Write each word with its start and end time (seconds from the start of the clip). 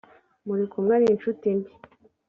muri 0.47 0.63
kumwe 0.71 0.91
ari 0.97 1.05
incuti 1.11 1.47
mbi 1.57 1.71